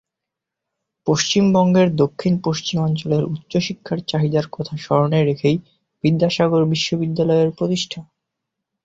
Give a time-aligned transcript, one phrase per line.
[1.07, 5.57] পশ্চিমবঙ্গের দক্ষিণ-পশ্চিমাঞ্চলের উচ্চশিক্ষার চাহিদার কথা স্মরণে রেখেই
[6.03, 7.99] বিদ্যাসাগর বিশ্ববিদ্যালয়ের প্রতিষ্ঠা।